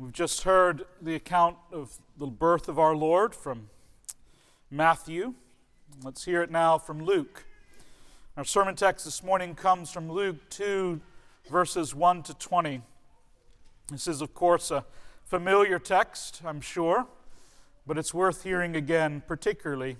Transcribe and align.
We've 0.00 0.12
just 0.12 0.44
heard 0.44 0.84
the 1.02 1.16
account 1.16 1.56
of 1.72 1.98
the 2.16 2.28
birth 2.28 2.68
of 2.68 2.78
our 2.78 2.94
Lord 2.94 3.34
from 3.34 3.68
Matthew. 4.70 5.34
Let's 6.04 6.24
hear 6.24 6.40
it 6.40 6.52
now 6.52 6.78
from 6.78 7.04
Luke. 7.04 7.44
Our 8.36 8.44
sermon 8.44 8.76
text 8.76 9.04
this 9.06 9.24
morning 9.24 9.56
comes 9.56 9.90
from 9.90 10.08
Luke 10.08 10.36
2, 10.50 11.00
verses 11.50 11.96
1 11.96 12.22
to 12.22 12.34
20. 12.34 12.80
This 13.90 14.06
is, 14.06 14.22
of 14.22 14.34
course, 14.34 14.70
a 14.70 14.84
familiar 15.24 15.80
text, 15.80 16.42
I'm 16.44 16.60
sure, 16.60 17.08
but 17.84 17.98
it's 17.98 18.14
worth 18.14 18.44
hearing 18.44 18.76
again, 18.76 19.24
particularly 19.26 19.96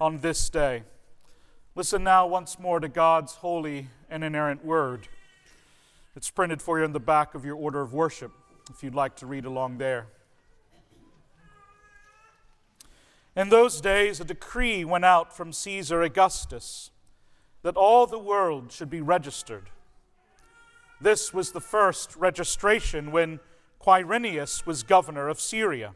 on 0.00 0.20
this 0.20 0.48
day. 0.48 0.84
Listen 1.74 2.02
now 2.02 2.26
once 2.26 2.58
more 2.58 2.80
to 2.80 2.88
God's 2.88 3.34
holy 3.34 3.88
and 4.08 4.24
inerrant 4.24 4.64
word. 4.64 5.08
It's 6.16 6.30
printed 6.30 6.62
for 6.62 6.78
you 6.78 6.86
in 6.86 6.94
the 6.94 7.00
back 7.00 7.34
of 7.34 7.44
your 7.44 7.56
order 7.56 7.82
of 7.82 7.92
worship 7.92 8.32
if 8.70 8.82
you'd 8.82 8.94
like 8.94 9.16
to 9.16 9.26
read 9.26 9.44
along 9.44 9.78
there. 9.78 10.08
In 13.36 13.50
those 13.50 13.80
days, 13.80 14.18
a 14.20 14.24
decree 14.24 14.84
went 14.84 15.04
out 15.04 15.36
from 15.36 15.52
Caesar 15.52 16.02
Augustus 16.02 16.90
that 17.62 17.76
all 17.76 18.06
the 18.06 18.18
world 18.18 18.72
should 18.72 18.88
be 18.88 19.00
registered. 19.00 19.70
This 21.00 21.34
was 21.34 21.52
the 21.52 21.60
first 21.60 22.16
registration 22.16 23.12
when 23.12 23.40
Quirinius 23.80 24.64
was 24.64 24.82
governor 24.82 25.28
of 25.28 25.40
Syria. 25.40 25.94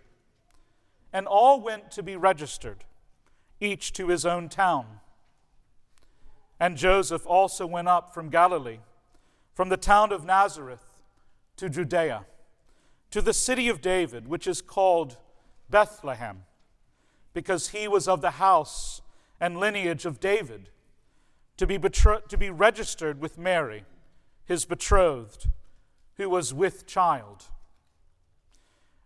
And 1.13 1.27
all 1.27 1.61
went 1.61 1.91
to 1.93 2.03
be 2.03 2.15
registered, 2.15 2.85
each 3.61 3.93
to 3.95 4.09
his 4.09 4.27
own 4.27 4.49
town. 4.49 5.01
And 6.61 6.77
Joseph 6.77 7.27
also 7.27 7.67
went 7.67 7.89
up 7.89 8.13
from 8.13 8.29
Galilee, 8.29 8.81
from 9.55 9.71
the 9.71 9.77
town 9.77 10.13
of 10.13 10.25
Nazareth 10.25 11.03
to 11.57 11.69
Judea 11.69 12.27
to 13.11 13.21
the 13.21 13.33
city 13.33 13.69
of 13.69 13.81
David, 13.81 14.29
which 14.29 14.47
is 14.47 14.63
called 14.63 15.17
Bethlehem, 15.69 16.45
because 17.33 17.69
he 17.69 17.89
was 17.89 18.07
of 18.07 18.21
the 18.21 18.33
house 18.33 19.03
and 19.41 19.59
lineage 19.59 20.07
of 20.07 20.21
David, 20.21 20.71
to 21.57 21.67
be, 21.67 21.79
betro- 21.79 22.27
to 22.29 22.39
be 22.39 22.51
registered 22.51 23.21
with 23.21 23.39
Mary, 23.39 23.85
his 24.45 24.65
betrothed, 24.65 25.49
who 26.17 26.29
was 26.29 26.55
with 26.55 26.87
child. 26.87 27.45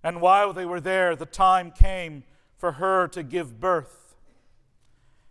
And 0.02 0.20
while 0.20 0.52
they 0.52 0.66
were 0.66 0.80
there, 0.80 1.16
the 1.16 1.26
time 1.26 1.70
came 1.70 2.24
for 2.56 2.72
her 2.72 3.08
to 3.08 3.22
give 3.22 3.58
birth. 3.60 4.16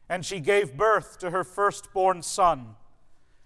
And 0.09 0.25
she 0.25 0.39
gave 0.39 0.75
birth 0.75 1.19
to 1.19 1.29
her 1.29 1.44
firstborn 1.44 2.21
son, 2.23 2.75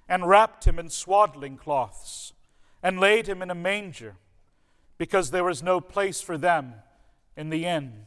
and 0.09 0.27
wrapped 0.27 0.65
him 0.65 0.79
in 0.79 0.89
swaddling 0.89 1.57
cloths, 1.57 2.33
and 2.81 2.99
laid 2.99 3.27
him 3.27 3.41
in 3.41 3.51
a 3.51 3.55
manger 3.55 4.15
because 4.97 5.31
there 5.31 5.43
was 5.43 5.61
no 5.61 5.79
place 5.79 6.21
for 6.21 6.37
them 6.37 6.73
in 7.35 7.49
the 7.49 7.65
inn. 7.65 8.05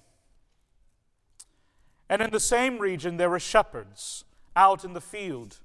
And 2.09 2.21
in 2.21 2.31
the 2.31 2.41
same 2.41 2.79
region 2.79 3.17
there 3.17 3.31
were 3.31 3.39
shepherds 3.39 4.25
out 4.57 4.85
in 4.85 4.95
the 4.95 5.01
field, 5.01 5.59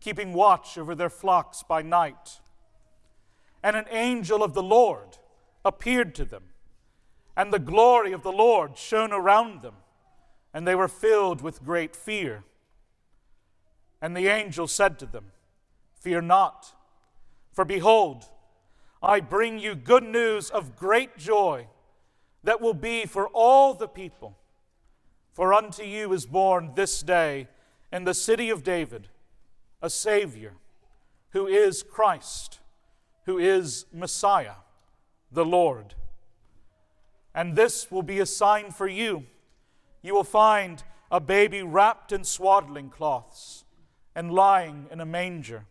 keeping 0.00 0.32
watch 0.32 0.78
over 0.78 0.94
their 0.94 1.10
flocks 1.10 1.62
by 1.62 1.82
night. 1.82 2.40
And 3.62 3.76
an 3.76 3.86
angel 3.90 4.42
of 4.42 4.54
the 4.54 4.62
Lord 4.62 5.18
appeared 5.64 6.14
to 6.14 6.24
them, 6.24 6.44
and 7.36 7.52
the 7.52 7.58
glory 7.58 8.12
of 8.12 8.22
the 8.22 8.32
Lord 8.32 8.78
shone 8.78 9.12
around 9.12 9.60
them, 9.60 9.74
and 10.54 10.66
they 10.66 10.74
were 10.74 10.88
filled 10.88 11.42
with 11.42 11.64
great 11.64 11.94
fear. 11.94 12.44
And 14.00 14.16
the 14.16 14.28
angel 14.28 14.66
said 14.66 14.98
to 15.00 15.06
them, 15.06 15.32
Fear 16.00 16.22
not, 16.22 16.72
for 17.52 17.64
behold, 17.64 18.26
I 19.02 19.20
bring 19.20 19.58
you 19.58 19.74
good 19.74 20.04
news 20.04 20.50
of 20.50 20.76
great 20.76 21.16
joy 21.16 21.68
that 22.44 22.60
will 22.60 22.74
be 22.74 23.06
for 23.06 23.28
all 23.28 23.74
the 23.74 23.88
people. 23.88 24.36
For 25.32 25.52
unto 25.52 25.82
you 25.82 26.12
is 26.12 26.26
born 26.26 26.72
this 26.74 27.02
day 27.02 27.48
in 27.92 28.04
the 28.04 28.14
city 28.14 28.50
of 28.50 28.62
David 28.62 29.08
a 29.82 29.90
Savior, 29.90 30.54
who 31.30 31.46
is 31.46 31.82
Christ, 31.82 32.60
who 33.24 33.38
is 33.38 33.84
Messiah, 33.92 34.56
the 35.30 35.44
Lord. 35.44 35.94
And 37.34 37.54
this 37.54 37.90
will 37.90 38.02
be 38.02 38.18
a 38.18 38.26
sign 38.26 38.70
for 38.70 38.88
you. 38.88 39.26
You 40.02 40.14
will 40.14 40.24
find 40.24 40.82
a 41.10 41.20
baby 41.20 41.62
wrapped 41.62 42.10
in 42.10 42.24
swaddling 42.24 42.88
cloths 42.88 43.64
and 44.14 44.32
lying 44.32 44.86
in 44.90 45.00
a 45.00 45.06
manger. 45.06 45.66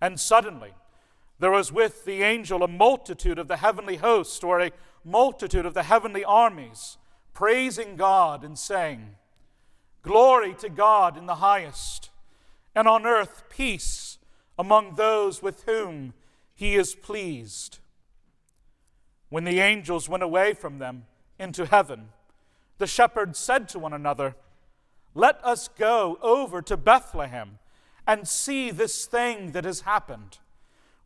And 0.00 0.18
suddenly, 0.18 0.72
there 1.40 1.50
was 1.50 1.72
with 1.72 2.04
the 2.04 2.22
angel 2.22 2.62
a 2.62 2.68
multitude 2.68 3.38
of 3.38 3.48
the 3.48 3.56
heavenly 3.56 3.96
host, 3.96 4.44
or 4.44 4.60
a 4.60 4.72
multitude 5.04 5.64
of 5.64 5.72
the 5.72 5.84
heavenly 5.84 6.22
armies, 6.22 6.98
praising 7.32 7.96
God 7.96 8.44
and 8.44 8.58
saying, 8.58 9.16
Glory 10.02 10.54
to 10.54 10.68
God 10.68 11.16
in 11.16 11.24
the 11.24 11.36
highest, 11.36 12.10
and 12.74 12.86
on 12.86 13.06
earth 13.06 13.44
peace 13.48 14.18
among 14.58 14.96
those 14.96 15.42
with 15.42 15.64
whom 15.64 16.12
he 16.54 16.76
is 16.76 16.94
pleased. 16.94 17.78
When 19.30 19.44
the 19.44 19.60
angels 19.60 20.10
went 20.10 20.22
away 20.22 20.52
from 20.52 20.78
them 20.78 21.06
into 21.38 21.64
heaven, 21.64 22.10
the 22.76 22.86
shepherds 22.86 23.38
said 23.38 23.66
to 23.70 23.78
one 23.78 23.94
another, 23.94 24.36
Let 25.14 25.42
us 25.42 25.68
go 25.68 26.18
over 26.20 26.60
to 26.60 26.76
Bethlehem 26.76 27.58
and 28.06 28.28
see 28.28 28.70
this 28.70 29.06
thing 29.06 29.52
that 29.52 29.64
has 29.64 29.82
happened 29.82 30.38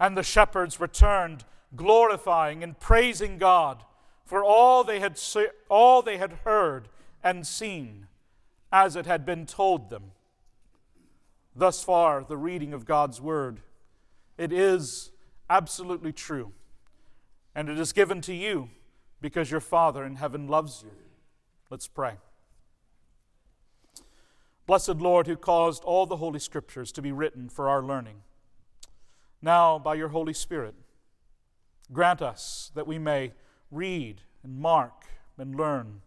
And 0.00 0.16
the 0.16 0.22
shepherds 0.22 0.80
returned, 0.80 1.44
glorifying 1.76 2.64
and 2.64 2.80
praising 2.80 3.36
God 3.38 3.84
for 4.24 4.42
all 4.42 4.82
they 4.82 4.98
had, 4.98 5.20
all 5.68 6.00
they 6.00 6.16
had 6.16 6.38
heard 6.44 6.88
and 7.22 7.46
seen 7.46 8.06
as 8.72 8.96
it 8.96 9.04
had 9.04 9.26
been 9.26 9.44
told 9.44 9.90
them. 9.90 10.12
Thus 11.54 11.84
far, 11.84 12.24
the 12.24 12.36
reading 12.36 12.72
of 12.72 12.86
God's 12.86 13.20
word. 13.20 13.60
It 14.38 14.52
is 14.52 15.10
absolutely 15.50 16.12
true. 16.12 16.52
And 17.54 17.68
it 17.68 17.78
is 17.78 17.92
given 17.92 18.20
to 18.22 18.32
you 18.32 18.70
because 19.20 19.50
your 19.50 19.60
Father 19.60 20.04
in 20.04 20.16
heaven 20.16 20.48
loves 20.48 20.82
you. 20.82 20.92
Let's 21.68 21.88
pray. 21.88 22.14
Blessed 24.66 24.96
Lord, 24.96 25.26
who 25.26 25.36
caused 25.36 25.82
all 25.82 26.06
the 26.06 26.16
Holy 26.16 26.38
Scriptures 26.38 26.92
to 26.92 27.02
be 27.02 27.12
written 27.12 27.48
for 27.48 27.68
our 27.68 27.82
learning 27.82 28.22
now, 29.42 29.78
by 29.78 29.94
your 29.94 30.08
Holy 30.08 30.34
Spirit, 30.34 30.74
grant 31.92 32.20
us 32.20 32.70
that 32.74 32.86
we 32.86 32.98
may 32.98 33.32
read 33.70 34.22
and 34.42 34.58
mark 34.58 35.06
and 35.38 35.54
learn 35.54 36.02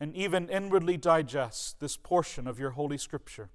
and 0.00 0.14
even 0.14 0.48
inwardly 0.48 0.96
digest 0.96 1.80
this 1.80 1.96
portion 1.96 2.46
of 2.46 2.58
your 2.58 2.70
Holy 2.70 2.98
Scripture, 2.98 3.48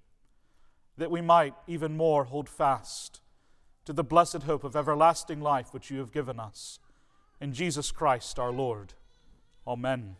that 0.97 1.11
we 1.11 1.21
might 1.21 1.53
even 1.67 1.95
more 1.95 2.25
hold 2.25 2.49
fast 2.49 3.21
to 3.85 3.93
the 3.93 4.03
blessed 4.03 4.43
hope 4.43 4.63
of 4.63 4.75
everlasting 4.75 5.41
life 5.41 5.73
which 5.73 5.91
you 5.91 5.99
have 5.99 6.11
given 6.11 6.39
us. 6.39 6.79
In 7.39 7.53
Jesus 7.53 7.91
Christ 7.91 8.37
our 8.39 8.51
Lord. 8.51 8.93
Amen. 9.67 10.15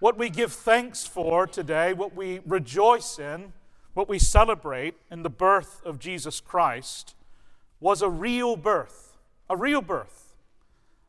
What 0.00 0.18
we 0.18 0.28
give 0.28 0.52
thanks 0.52 1.06
for 1.06 1.46
today, 1.46 1.94
what 1.94 2.14
we 2.14 2.40
rejoice 2.44 3.18
in, 3.18 3.52
what 3.94 4.08
we 4.08 4.18
celebrate 4.18 4.94
in 5.10 5.22
the 5.22 5.30
birth 5.30 5.80
of 5.84 5.98
Jesus 5.98 6.40
Christ 6.40 7.14
was 7.80 8.02
a 8.02 8.08
real 8.08 8.56
birth. 8.56 9.16
A 9.48 9.56
real 9.56 9.80
birth. 9.80 10.34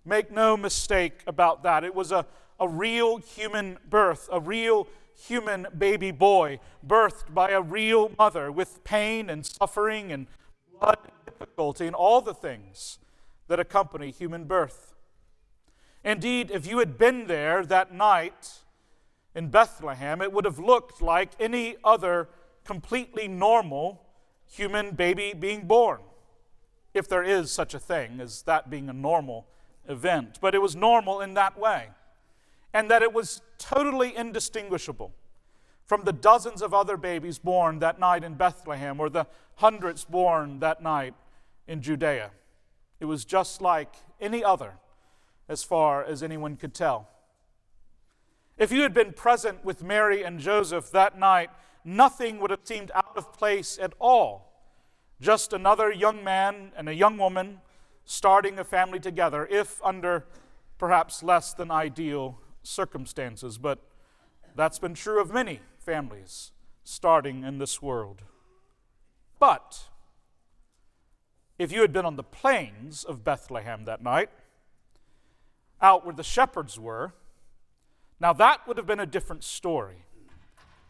Make 0.06 0.32
no 0.32 0.56
mistake 0.56 1.24
about 1.26 1.64
that. 1.64 1.84
It 1.84 1.96
was 1.96 2.12
a, 2.12 2.26
a 2.60 2.70
real 2.70 3.18
human 3.18 3.78
birth, 3.90 4.30
a 4.32 4.40
real 4.40 4.88
human 5.16 5.66
baby 5.76 6.12
boy, 6.12 6.60
birthed 6.86 7.34
by 7.34 7.52
a 7.52 7.62
real 7.62 8.12
mother 8.18 8.52
with 8.52 8.84
pain 8.84 9.30
and 9.30 9.46
suffering 9.46 10.12
and 10.12 10.28
blood 10.80 11.00
and 11.04 11.14
difficulty 11.26 11.88
and 11.88 11.96
all 11.96 12.22
the 12.22 12.34
things 12.34 13.00
that 13.48 13.60
accompany 13.60 14.12
human 14.12 14.44
birth. 14.44 14.94
Indeed, 16.04 16.52
if 16.52 16.68
you 16.68 16.80
had 16.80 16.98
been 16.98 17.26
there 17.26 17.66
that 17.66 17.92
night 17.92 18.60
in 19.34 19.50
Bethlehem, 19.50 20.22
it 20.22 20.32
would 20.32 20.46
have 20.46 20.60
looked 20.60 21.02
like 21.02 21.32
any 21.40 21.78
other 21.84 22.30
completely 22.66 23.28
normal 23.28 24.02
human 24.48 24.92
baby 24.92 25.34
being 25.34 25.68
born, 25.68 26.02
if 26.94 27.08
there 27.08 27.24
is 27.24 27.52
such 27.52 27.74
a 27.74 27.80
thing 27.80 28.20
as 28.20 28.42
that 28.44 28.70
being 28.70 28.90
a 28.90 28.94
normal 28.94 29.48
event, 29.88 30.40
but 30.42 30.54
it 30.56 30.62
was 30.62 30.76
normal 30.76 31.22
in 31.22 31.34
that 31.36 31.58
way. 31.58 31.90
And 32.74 32.92
that 32.92 33.02
it 33.02 33.14
was 33.14 33.42
totally 33.58 34.16
indistinguishable 34.16 35.14
from 35.86 36.04
the 36.04 36.12
dozens 36.12 36.62
of 36.62 36.74
other 36.74 36.98
babies 36.98 37.38
born 37.38 37.80
that 37.80 38.00
night 38.00 38.24
in 38.24 38.34
Bethlehem 38.34 39.00
or 39.00 39.10
the 39.10 39.28
hundreds 39.56 40.04
born 40.04 40.60
that 40.60 40.82
night 40.82 41.14
in 41.68 41.82
Judea. 41.82 42.32
It 43.00 43.06
was 43.06 43.24
just 43.24 43.62
like 43.62 43.94
any 44.20 44.44
other, 44.44 44.74
as 45.48 45.64
far 45.64 46.04
as 46.04 46.24
anyone 46.24 46.58
could 46.58 46.74
tell. 46.74 47.08
If 48.58 48.72
you 48.72 48.82
had 48.82 48.94
been 48.94 49.14
present 49.14 49.64
with 49.64 49.84
Mary 49.84 50.24
and 50.24 50.40
Joseph 50.40 50.90
that 50.92 51.20
night, 51.20 51.50
nothing 51.86 52.40
would 52.40 52.50
have 52.50 52.62
seemed 52.64 52.92
out 52.94 53.16
of 53.16 53.32
place 53.32 53.78
at 53.80 53.94
all. 54.00 54.52
Just 55.22 55.54
another 55.54 55.92
young 55.92 56.24
man 56.24 56.72
and 56.76 56.90
a 56.90 56.96
young 56.96 57.18
woman 57.18 57.62
starting 58.04 58.60
a 58.60 58.64
family 58.64 59.00
together, 59.00 59.48
if 59.50 59.82
under 59.84 60.26
perhaps 60.78 61.24
less 61.24 61.54
than 61.54 61.72
ideal 61.72 62.40
circumstances. 62.64 63.58
But 63.58 63.80
that's 64.56 64.80
been 64.80 64.94
true 64.94 65.22
of 65.22 65.32
many 65.32 65.62
families 65.78 66.52
starting 66.84 67.44
in 67.44 67.60
this 67.60 67.82
world. 67.82 68.24
But 69.40 69.90
if 71.58 71.72
you 71.72 71.82
had 71.82 71.94
been 71.94 72.06
on 72.06 72.16
the 72.16 72.24
plains 72.24 73.04
of 73.04 73.24
Bethlehem 73.24 73.86
that 73.86 74.04
night, 74.04 74.30
out 75.82 76.06
where 76.06 76.16
the 76.16 76.24
shepherds 76.24 76.80
were, 76.80 77.14
now 78.20 78.34
that 78.34 78.68
would 78.68 78.78
have 78.78 78.88
been 78.88 79.00
a 79.00 79.06
different 79.06 79.44
story. 79.44 80.06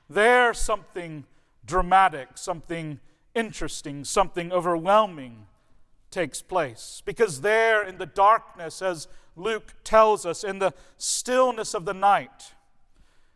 There, 0.10 0.54
something 0.54 1.26
dramatic, 1.66 2.38
something 2.38 3.00
interesting, 3.34 4.04
something 4.04 4.52
overwhelming 4.52 5.48
takes 6.12 6.42
place. 6.42 7.02
Because 7.06 7.42
there, 7.42 7.84
in 7.84 7.98
the 7.98 8.06
darkness, 8.06 8.82
as 8.82 9.08
Luke 9.36 9.74
tells 9.84 10.26
us, 10.26 10.44
in 10.44 10.60
the 10.60 10.74
stillness 10.98 11.74
of 11.74 11.86
the 11.86 11.94
night, 11.94 12.54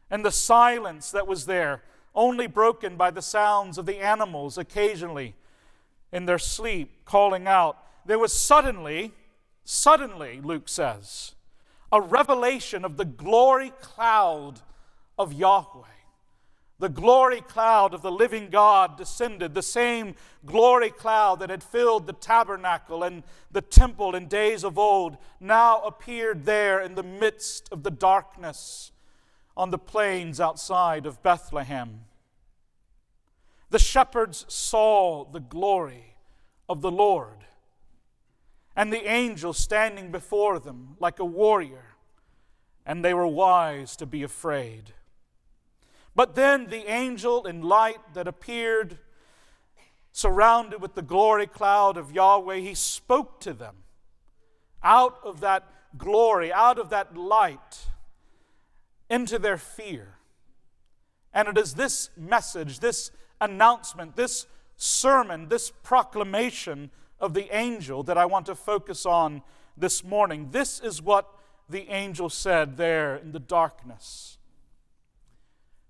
and 0.10 0.24
the 0.24 0.32
silence 0.32 1.12
that 1.12 1.28
was 1.28 1.46
there, 1.46 1.84
only 2.16 2.48
broken 2.48 2.96
by 2.96 3.12
the 3.12 3.22
sounds 3.22 3.78
of 3.78 3.86
the 3.86 3.98
animals 3.98 4.58
occasionally 4.58 5.36
in 6.12 6.26
their 6.26 6.40
sleep 6.40 7.06
calling 7.06 7.48
out, 7.48 7.78
there 8.06 8.18
was 8.18 8.34
suddenly, 8.34 9.12
suddenly, 9.64 10.42
Luke 10.42 10.68
says, 10.68 11.36
a 11.92 12.02
revelation 12.02 12.84
of 12.84 12.98
the 12.98 13.06
glory 13.06 13.72
cloud 13.82 14.62
of 15.18 15.34
Yahweh. 15.34 15.86
The 16.80 16.90
glory 16.90 17.42
cloud 17.42 17.94
of 17.94 18.02
the 18.02 18.12
living 18.12 18.50
God 18.50 18.98
descended, 18.98 19.54
the 19.54 19.62
same 19.62 20.16
glory 20.46 20.90
cloud 20.90 21.42
that 21.42 21.50
had 21.50 21.62
filled 21.62 22.08
the 22.08 22.14
tabernacle 22.14 23.04
and 23.04 23.24
the 23.52 23.62
temple 23.62 24.16
in 24.16 24.28
days 24.28 24.64
of 24.64 24.78
old, 24.78 25.18
now 25.42 25.82
appeared 25.82 26.46
there 26.46 26.80
in 26.80 26.96
the 26.96 27.04
midst 27.04 27.70
of 27.74 27.84
the 27.84 27.92
darkness 27.92 28.94
on 29.58 29.72
the 29.72 29.78
plains 29.78 30.40
outside 30.40 31.06
of 31.06 31.22
Bethlehem. 31.22 32.06
The 33.72 33.80
shepherds 33.80 34.46
saw 34.48 35.26
the 35.26 35.42
glory 35.42 36.16
of 36.70 36.82
the 36.82 36.92
Lord 36.92 37.46
and 38.74 38.94
the 38.94 39.06
angel 39.06 39.52
standing 39.52 40.12
before 40.12 40.60
them 40.60 40.96
like 41.00 41.20
a 41.20 41.26
warrior, 41.26 41.96
and 42.86 43.04
they 43.04 43.14
were 43.14 43.28
wise 43.28 43.98
to 43.98 44.06
be 44.06 44.24
afraid. 44.24 44.94
But 46.20 46.36
then 46.36 46.68
the 46.68 46.92
angel 46.92 47.46
in 47.46 47.62
light 47.62 48.14
that 48.14 48.28
appeared, 48.28 48.98
surrounded 50.12 50.82
with 50.82 50.94
the 50.94 51.02
glory 51.02 51.48
cloud 51.48 51.96
of 51.96 52.12
Yahweh, 52.12 52.58
he 52.58 52.76
spoke 52.76 53.40
to 53.40 53.54
them 53.54 53.78
out 54.84 55.18
of 55.24 55.40
that 55.40 55.64
glory, 55.98 56.52
out 56.52 56.78
of 56.78 56.90
that 56.90 57.16
light, 57.16 57.86
into 59.10 59.40
their 59.40 59.56
fear. 59.56 60.16
And 61.34 61.48
it 61.48 61.58
is 61.58 61.76
this 61.76 62.10
message, 62.18 62.82
this 62.82 63.12
announcement, 63.40 64.18
this 64.18 64.46
sermon, 64.76 65.48
this 65.48 65.72
proclamation 65.84 66.92
of 67.22 67.34
the 67.34 67.48
angel 67.56 68.04
that 68.04 68.18
I 68.18 68.26
want 68.26 68.46
to 68.48 68.56
focus 68.56 69.06
on 69.06 69.42
this 69.78 70.04
morning. 70.04 70.50
This 70.52 70.82
is 70.82 71.02
what 71.02 71.30
the 71.70 71.88
angel 71.90 72.30
said 72.30 72.76
there 72.76 73.16
in 73.16 73.32
the 73.32 73.40
darkness 73.40 74.39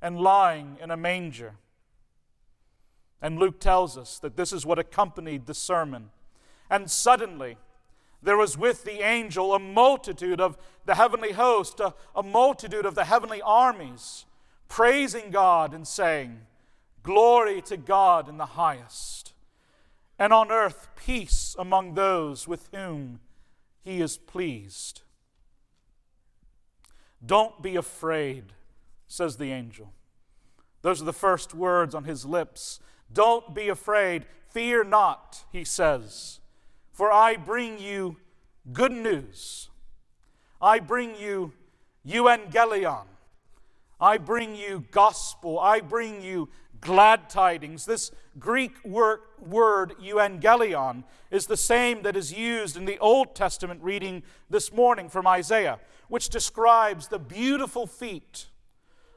and 0.00 0.20
lying 0.20 0.76
in 0.80 0.90
a 0.90 0.96
manger. 0.96 1.54
And 3.20 3.38
Luke 3.38 3.60
tells 3.60 3.98
us 3.98 4.18
that 4.20 4.36
this 4.36 4.52
is 4.52 4.64
what 4.64 4.78
accompanied 4.78 5.46
the 5.46 5.54
sermon. 5.54 6.10
And 6.70 6.90
suddenly, 6.90 7.56
there 8.22 8.36
was 8.36 8.58
with 8.58 8.84
the 8.84 9.00
angel 9.00 9.54
a 9.54 9.58
multitude 9.58 10.40
of 10.40 10.56
the 10.86 10.94
heavenly 10.94 11.32
host, 11.32 11.80
a, 11.80 11.94
a 12.14 12.22
multitude 12.22 12.86
of 12.86 12.94
the 12.94 13.04
heavenly 13.04 13.42
armies, 13.42 14.26
praising 14.68 15.30
God 15.30 15.74
and 15.74 15.86
saying, 15.86 16.40
Glory 17.02 17.62
to 17.62 17.76
God 17.76 18.28
in 18.28 18.36
the 18.36 18.46
highest, 18.46 19.32
and 20.18 20.32
on 20.32 20.50
earth 20.50 20.88
peace 20.96 21.56
among 21.58 21.94
those 21.94 22.46
with 22.46 22.68
whom 22.74 23.20
he 23.82 24.00
is 24.00 24.18
pleased. 24.18 25.02
Don't 27.24 27.62
be 27.62 27.76
afraid, 27.76 28.52
says 29.08 29.36
the 29.36 29.50
angel. 29.50 29.92
Those 30.82 31.02
are 31.02 31.06
the 31.06 31.12
first 31.12 31.54
words 31.54 31.94
on 31.94 32.04
his 32.04 32.24
lips. 32.24 32.78
Don't 33.12 33.54
be 33.54 33.68
afraid. 33.68 34.26
Fear 34.50 34.84
not, 34.84 35.44
he 35.50 35.64
says, 35.64 36.40
for 36.92 37.12
I 37.12 37.36
bring 37.36 37.78
you 37.78 38.16
good 38.72 38.92
news. 38.92 39.70
I 40.60 40.78
bring 40.78 41.16
you 41.16 41.52
euangelion. 42.06 43.06
I 44.00 44.18
bring 44.18 44.54
you 44.54 44.84
gospel. 44.90 45.58
I 45.58 45.80
bring 45.80 46.22
you 46.22 46.48
glad 46.80 47.28
tidings. 47.28 47.86
This 47.86 48.10
Greek 48.38 48.82
word, 48.84 49.20
word 49.40 49.94
euangelion 50.00 51.04
is 51.30 51.46
the 51.46 51.56
same 51.56 52.02
that 52.02 52.16
is 52.16 52.32
used 52.32 52.76
in 52.76 52.84
the 52.84 52.98
Old 52.98 53.34
Testament 53.34 53.82
reading 53.82 54.22
this 54.48 54.72
morning 54.72 55.08
from 55.08 55.26
Isaiah, 55.26 55.80
which 56.08 56.28
describes 56.28 57.08
the 57.08 57.18
beautiful 57.18 57.86
feet 57.86 58.46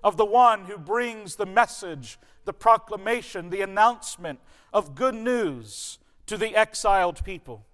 of 0.04 0.18
the 0.18 0.26
one 0.26 0.66
who 0.66 0.78
brings 0.78 1.36
the 1.36 1.46
message, 1.46 2.20
the 2.46 2.54
proclamation, 2.54 3.50
the 3.50 3.62
announcement 3.62 4.40
of 4.74 4.96
good 4.96 5.16
news 5.16 6.00
to 6.26 6.38
the 6.38 6.56
exiled 6.56 7.24
people. 7.24 7.66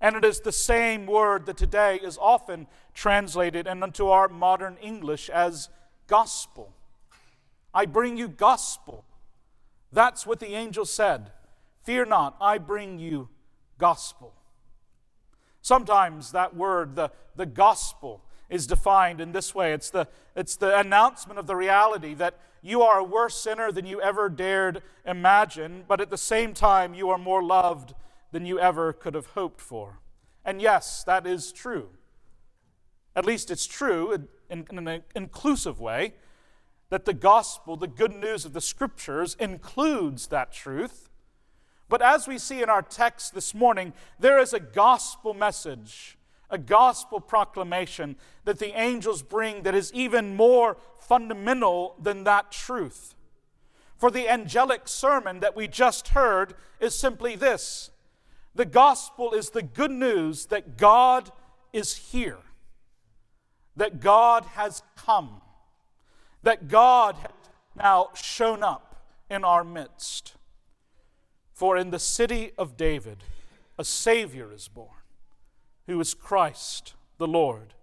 And 0.00 0.16
it 0.16 0.24
is 0.24 0.40
the 0.40 0.52
same 0.52 1.06
word 1.06 1.46
that 1.46 1.56
today 1.56 2.00
is 2.02 2.18
often 2.20 2.66
translated 2.92 3.66
and 3.68 3.82
into 3.84 4.08
our 4.08 4.28
modern 4.28 4.76
English 4.82 5.30
as 5.30 5.68
gospel. 6.08 6.74
I 7.72 7.86
bring 7.86 8.16
you 8.16 8.28
gospel. 8.28 9.04
That's 9.92 10.26
what 10.26 10.40
the 10.40 10.54
angel 10.54 10.84
said. 10.84 11.30
Fear 11.84 12.06
not, 12.06 12.36
I 12.40 12.58
bring 12.58 12.98
you 12.98 13.28
gospel. 13.78 14.34
Sometimes 15.62 16.32
that 16.32 16.56
word, 16.56 16.96
the, 16.96 17.12
the 17.36 17.46
gospel, 17.46 18.22
is 18.52 18.66
defined 18.66 19.20
in 19.20 19.32
this 19.32 19.54
way 19.54 19.72
it's 19.72 19.90
the, 19.90 20.06
it's 20.36 20.54
the 20.56 20.78
announcement 20.78 21.40
of 21.40 21.48
the 21.48 21.56
reality 21.56 22.14
that 22.14 22.38
you 22.62 22.82
are 22.82 22.98
a 22.98 23.04
worse 23.04 23.36
sinner 23.36 23.72
than 23.72 23.86
you 23.86 24.00
ever 24.00 24.28
dared 24.28 24.82
imagine, 25.04 25.84
but 25.88 26.00
at 26.00 26.10
the 26.10 26.16
same 26.16 26.54
time, 26.54 26.94
you 26.94 27.10
are 27.10 27.18
more 27.18 27.42
loved 27.42 27.92
than 28.30 28.46
you 28.46 28.60
ever 28.60 28.92
could 28.92 29.14
have 29.14 29.26
hoped 29.26 29.60
for. 29.60 29.98
And 30.44 30.62
yes, 30.62 31.02
that 31.04 31.26
is 31.26 31.50
true. 31.50 31.88
At 33.16 33.26
least 33.26 33.50
it's 33.50 33.66
true 33.66 34.12
in, 34.48 34.66
in 34.70 34.86
an 34.86 35.02
inclusive 35.16 35.80
way 35.80 36.14
that 36.88 37.04
the 37.04 37.14
gospel, 37.14 37.76
the 37.76 37.88
good 37.88 38.14
news 38.14 38.44
of 38.44 38.52
the 38.52 38.60
scriptures, 38.60 39.34
includes 39.40 40.28
that 40.28 40.52
truth. 40.52 41.08
But 41.88 42.00
as 42.00 42.28
we 42.28 42.38
see 42.38 42.62
in 42.62 42.70
our 42.70 42.82
text 42.82 43.34
this 43.34 43.54
morning, 43.54 43.92
there 44.20 44.38
is 44.38 44.52
a 44.52 44.60
gospel 44.60 45.34
message, 45.34 46.16
a 46.52 46.58
gospel 46.58 47.18
proclamation 47.18 48.14
that 48.44 48.60
the 48.60 48.78
angels 48.78 49.22
bring 49.22 49.62
that 49.62 49.74
is 49.74 49.92
even 49.92 50.36
more 50.36 50.76
fundamental 51.00 51.96
than 52.00 52.22
that 52.24 52.52
truth. 52.52 53.14
For 53.96 54.10
the 54.10 54.28
angelic 54.28 54.86
sermon 54.86 55.40
that 55.40 55.56
we 55.56 55.66
just 55.66 56.08
heard 56.08 56.54
is 56.78 56.96
simply 56.96 57.34
this 57.34 57.90
the 58.54 58.64
gospel 58.66 59.32
is 59.32 59.50
the 59.50 59.62
good 59.62 59.90
news 59.90 60.46
that 60.46 60.76
God 60.76 61.32
is 61.72 61.96
here, 61.96 62.38
that 63.76 64.00
God 64.00 64.44
has 64.44 64.82
come, 64.94 65.40
that 66.42 66.68
God 66.68 67.16
has 67.16 67.30
now 67.74 68.10
shown 68.14 68.62
up 68.62 69.06
in 69.30 69.44
our 69.44 69.64
midst. 69.64 70.34
For 71.54 71.76
in 71.76 71.90
the 71.90 71.98
city 71.98 72.52
of 72.58 72.76
David, 72.76 73.18
a 73.78 73.84
Savior 73.84 74.52
is 74.52 74.68
born, 74.68 75.01
who 75.86 76.00
is 76.00 76.14
Christ 76.14 76.94
the 77.18 77.26
Lord. 77.26 77.74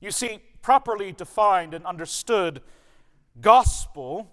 You 0.00 0.10
see, 0.10 0.40
properly 0.62 1.12
defined 1.12 1.74
and 1.74 1.86
understood, 1.86 2.60
gospel 3.40 4.30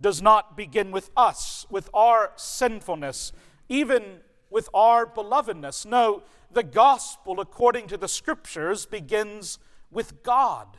does 0.00 0.20
not 0.20 0.56
begin 0.56 0.90
with 0.90 1.10
us, 1.16 1.66
with 1.70 1.88
our 1.94 2.32
sinfulness, 2.36 3.32
even 3.68 4.18
with 4.50 4.68
our 4.74 5.06
belovedness. 5.06 5.86
No, 5.86 6.22
the 6.52 6.62
gospel, 6.62 7.40
according 7.40 7.86
to 7.88 7.96
the 7.96 8.08
scriptures, 8.08 8.84
begins 8.84 9.58
with 9.90 10.22
God. 10.22 10.78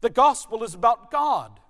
The 0.00 0.10
gospel 0.10 0.64
is 0.64 0.74
about 0.74 1.10
God. 1.10 1.60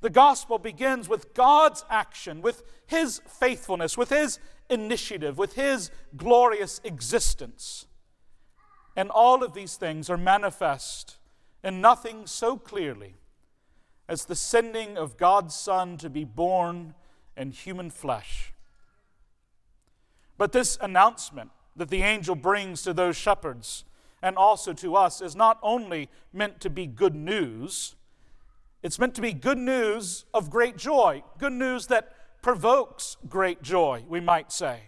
The 0.00 0.10
gospel 0.10 0.58
begins 0.58 1.08
with 1.08 1.34
God's 1.34 1.84
action, 1.88 2.42
with 2.42 2.62
His 2.86 3.20
faithfulness, 3.26 3.96
with 3.96 4.10
His 4.10 4.38
initiative, 4.68 5.38
with 5.38 5.54
His 5.54 5.90
glorious 6.16 6.80
existence. 6.84 7.86
And 8.96 9.10
all 9.10 9.42
of 9.42 9.54
these 9.54 9.76
things 9.76 10.08
are 10.08 10.16
manifest 10.16 11.16
in 11.62 11.80
nothing 11.80 12.26
so 12.26 12.56
clearly 12.56 13.14
as 14.08 14.26
the 14.26 14.36
sending 14.36 14.96
of 14.96 15.16
God's 15.16 15.54
Son 15.54 15.96
to 15.98 16.10
be 16.10 16.24
born 16.24 16.94
in 17.36 17.50
human 17.50 17.90
flesh. 17.90 18.52
But 20.36 20.52
this 20.52 20.76
announcement 20.80 21.50
that 21.76 21.90
the 21.90 22.02
angel 22.02 22.34
brings 22.34 22.82
to 22.82 22.92
those 22.92 23.16
shepherds 23.16 23.84
and 24.22 24.36
also 24.36 24.72
to 24.72 24.96
us 24.96 25.20
is 25.20 25.36
not 25.36 25.58
only 25.62 26.08
meant 26.32 26.60
to 26.60 26.70
be 26.70 26.86
good 26.86 27.14
news, 27.14 27.96
it's 28.82 28.98
meant 28.98 29.14
to 29.14 29.22
be 29.22 29.32
good 29.32 29.58
news 29.58 30.24
of 30.32 30.50
great 30.50 30.76
joy, 30.76 31.22
good 31.38 31.52
news 31.52 31.86
that 31.88 32.12
provokes 32.44 33.16
great 33.26 33.62
joy, 33.62 34.04
we 34.06 34.20
might 34.20 34.52
say. 34.52 34.80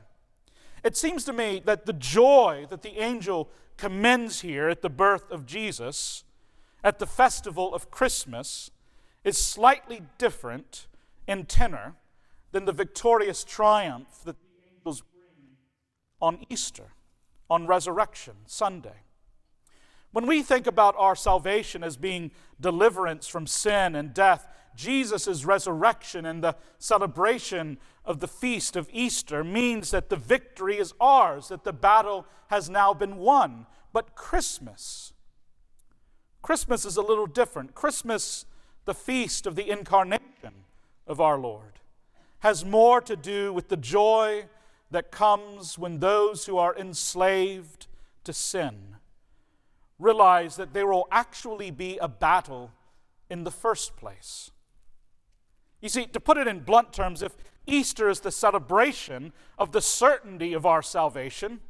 It 0.85 0.95
seems 0.95 1.25
to 1.25 1.33
me 1.33 1.63
that 1.65 1.87
the 1.87 1.95
joy 1.95 2.67
that 2.69 2.83
the 2.83 3.03
angel 3.03 3.49
commends 3.79 4.43
here 4.43 4.69
at 4.69 4.83
the 4.83 4.91
birth 4.91 5.31
of 5.31 5.47
Jesus, 5.47 6.25
at 6.85 6.99
the 6.99 7.07
festival 7.07 7.75
of 7.75 7.91
Christmas, 7.91 8.71
is 9.25 9.39
slightly 9.39 10.03
different 10.19 10.87
in 11.27 11.47
tenor 11.47 11.95
than 12.53 12.67
the 12.67 12.75
victorious 12.75 13.43
triumph 13.43 14.23
that 14.27 14.37
the 14.39 14.69
angels 14.77 15.03
bring 15.15 15.57
on 16.21 16.45
Easter, 16.51 16.93
on 17.49 17.67
Resurrection 17.67 18.35
Sunday. 18.45 19.01
When 20.13 20.27
we 20.27 20.43
think 20.43 20.67
about 20.67 20.95
our 20.99 21.17
salvation 21.17 21.83
as 21.83 21.97
being 21.97 22.33
deliverance 22.61 23.27
from 23.27 23.47
sin 23.47 23.97
and 23.97 24.13
death, 24.13 24.47
Jesus' 24.76 25.45
resurrection 25.45 26.25
and 26.26 26.45
the 26.45 26.56
celebration 26.78 27.78
of 28.04 28.21
the 28.21 28.28
feast 28.28 28.76
of 28.76 28.88
Easter 28.92 29.42
means 29.42 29.90
that 29.90 30.09
the 30.09 30.16
victory 30.16 30.78
is 30.78 30.95
ours, 31.00 31.49
that 31.49 31.64
the 31.64 31.73
battle 31.73 32.26
has 32.49 32.71
now 32.71 32.95
been 32.95 33.16
won. 33.16 33.66
But 33.92 34.14
Christmas, 34.14 35.12
Christmas 36.42 36.85
is 36.85 36.97
a 36.97 37.02
little 37.02 37.26
different. 37.26 37.75
Christmas 37.75 38.47
the 38.87 38.95
feast 38.95 39.47
of 39.47 39.56
the 39.56 39.68
incarnation 39.68 40.64
of 41.06 41.21
our 41.21 41.38
Lord, 41.38 41.80
has 42.38 42.64
more 42.64 43.00
to 43.02 43.16
do 43.16 43.52
with 43.52 43.68
the 43.68 43.76
joy 43.76 44.47
that 44.90 45.11
comes 45.11 45.76
when 45.76 45.99
those 45.99 46.47
who 46.47 46.56
are 46.56 46.76
enslaved 46.76 47.88
to 48.25 48.33
sin 48.33 48.97
realize 49.99 50.56
that 50.56 50.73
there 50.73 50.87
will 50.87 51.09
actually 51.11 51.71
be 51.71 51.99
a 51.99 52.09
battle 52.09 52.71
in 53.28 53.45
the 53.45 53.50
first 53.50 53.97
place. 53.97 54.52
You 55.87 55.90
see, 55.90 56.07
to 56.07 56.19
put 56.19 56.37
it 56.37 56.49
in 56.49 56.64
blunt 56.64 56.93
terms, 56.93 57.23
if 57.23 57.37
Easter 57.64 58.09
is 58.09 58.19
the 58.19 58.33
celebration 58.33 59.33
of 59.57 59.71
the 59.71 59.81
certainty 59.81 60.52
of 60.52 60.66
our 60.66 60.83
salvation, 60.83 61.61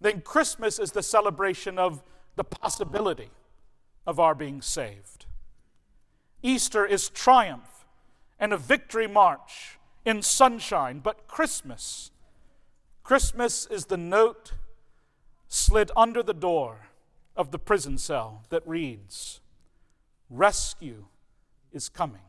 then 0.00 0.20
Christmas 0.20 0.80
is 0.80 0.90
the 0.90 1.02
celebration 1.04 1.78
of 1.78 2.02
the 2.34 2.42
possibility 2.42 3.30
of 4.04 4.18
our 4.18 4.34
being 4.34 4.60
saved. 4.62 5.26
Easter 6.42 6.84
is 6.84 7.08
triumph 7.08 7.86
and 8.40 8.52
a 8.52 8.56
victory 8.56 9.06
march 9.06 9.78
in 10.04 10.22
sunshine, 10.22 10.98
but 10.98 11.28
Christmas, 11.28 12.10
Christmas 13.04 13.64
is 13.66 13.84
the 13.84 13.96
note 13.96 14.54
slid 15.46 15.92
under 15.96 16.20
the 16.20 16.34
door 16.34 16.88
of 17.36 17.52
the 17.52 17.60
prison 17.60 17.96
cell 17.96 18.42
that 18.48 18.66
reads, 18.66 19.40
Rescue 20.28 21.04
is 21.72 21.88
coming. 21.88 22.22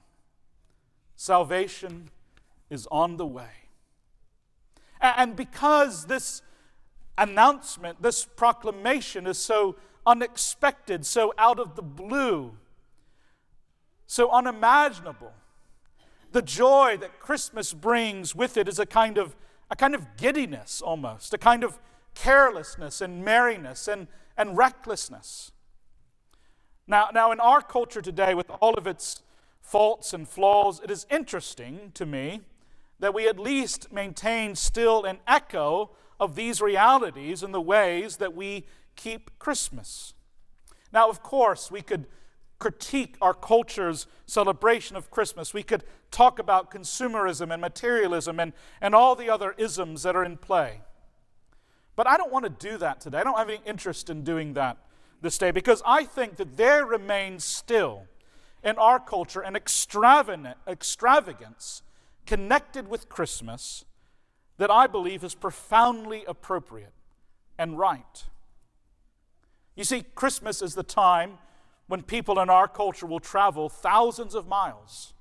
Salvation 1.18 2.10
is 2.70 2.88
on 2.92 3.18
the 3.18 3.26
way. 3.26 3.50
And 5.02 5.36
because 5.36 6.06
this 6.06 6.44
announcement, 7.18 8.02
this 8.02 8.24
proclamation 8.24 9.26
is 9.26 9.40
so 9.40 9.76
unexpected, 10.06 11.06
so 11.06 11.34
out 11.38 11.60
of 11.60 11.76
the 11.76 11.82
blue, 11.82 12.54
so 14.06 14.32
unimaginable. 14.32 15.34
The 16.32 16.44
joy 16.44 16.98
that 17.02 17.20
Christmas 17.20 17.74
brings 17.74 18.36
with 18.36 18.56
it 18.56 18.68
is 18.68 18.78
a 18.78 18.86
kind 18.86 19.18
of, 19.18 19.36
a 19.72 19.76
kind 19.76 19.96
of 19.96 20.18
giddiness 20.18 20.82
almost, 20.82 21.34
a 21.34 21.38
kind 21.38 21.64
of 21.64 21.80
carelessness 22.14 23.02
and 23.02 23.26
merriness 23.26 23.88
and, 23.88 24.08
and 24.38 24.56
recklessness. 24.56 25.52
Now, 26.86 27.10
now, 27.14 27.32
in 27.32 27.40
our 27.40 27.62
culture 27.62 28.02
today, 28.02 28.34
with 28.34 28.50
all 28.62 28.76
of 28.76 28.88
its 28.88 29.22
faults 29.68 30.14
and 30.14 30.28
flaws, 30.28 30.80
it 30.82 30.90
is 30.90 31.06
interesting 31.12 31.92
to 31.94 32.06
me 32.06 32.40
that 33.00 33.14
we 33.14 33.28
at 33.28 33.38
least 33.38 33.92
maintain 33.92 34.56
still 34.56 35.04
an 35.04 35.18
echo 35.28 35.92
of 36.22 36.36
these 36.36 36.62
realities 36.62 37.44
in 37.44 37.52
the 37.52 37.62
ways 37.62 38.16
that 38.18 38.34
we 38.34 38.66
keep 38.96 39.30
Christmas. 39.40 40.14
Now, 40.94 41.10
of 41.10 41.22
course, 41.22 41.70
we 41.70 41.82
could 41.82 42.06
critique 42.60 43.18
our 43.22 43.34
culture's 43.34 44.08
celebration 44.26 44.96
of 44.96 45.12
Christmas. 45.12 45.54
We 45.54 45.64
could 45.64 45.84
talk 46.12 46.40
about 46.40 46.72
consumerism 46.72 47.52
and 47.52 47.62
materialism 47.62 48.40
and, 48.40 48.54
and 48.80 48.96
all 48.96 49.16
the 49.16 49.30
other 49.30 49.54
isms 49.58 50.04
that 50.04 50.16
are 50.16 50.24
in 50.24 50.38
play. 50.38 50.80
But 51.98 52.08
I 52.08 52.16
don't 52.16 52.32
want 52.32 52.46
to 52.46 52.70
do 52.70 52.78
that 52.78 53.02
today. 53.02 53.18
I 53.18 53.24
don't 53.26 53.38
have 53.38 53.50
any 53.50 53.62
interest 53.66 54.10
in 54.10 54.24
doing 54.24 54.54
that 54.54 54.78
this 55.22 55.38
day 55.38 55.52
because 55.52 55.84
I 55.86 56.06
think 56.06 56.38
that 56.38 56.56
there 56.56 56.86
remains 56.86 57.44
still 57.44 58.08
in 58.68 58.78
our 58.78 59.00
culture 59.00 59.40
an 59.40 59.56
extravagance 59.56 61.82
connected 62.26 62.90
with 62.90 63.08
Christmas 63.08 63.86
that 64.58 64.70
I 64.70 64.88
believe 64.88 65.24
is 65.24 65.34
profoundly 65.34 66.26
appropriate 66.28 66.92
and 67.58 67.80
right. 67.80 68.26
You 69.78 69.86
see, 69.86 70.04
Christmas 70.16 70.62
is 70.62 70.76
the 70.76 70.84
time 70.84 71.38
when 71.88 72.02
people 72.02 72.42
in 72.42 72.50
our 72.50 72.68
culture 72.68 73.06
will 73.06 73.22
travel 73.22 73.70
thousands 73.70 74.36
of 74.36 74.48
miles 74.48 75.14